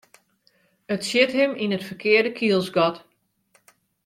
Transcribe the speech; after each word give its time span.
It 0.95 1.01
sjit 1.09 1.31
him 1.39 1.51
yn 1.63 1.75
it 1.77 1.87
ferkearde 1.87 2.31
kielsgat. 2.37 2.97